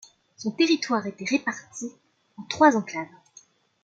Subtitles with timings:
[0.35, 1.91] Son territoire était réparti
[2.37, 3.05] en trois enclaves.